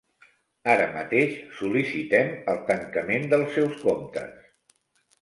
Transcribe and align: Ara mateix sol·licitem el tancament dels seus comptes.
Ara 0.75 0.87
mateix 0.95 1.35
sol·licitem 1.59 2.33
el 2.55 2.59
tancament 2.73 3.31
dels 3.37 3.57
seus 3.59 3.81
comptes. 3.87 4.79